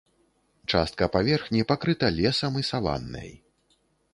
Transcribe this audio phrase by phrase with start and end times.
[0.73, 3.31] Частка паверхні пакрыта лесам і саваннай.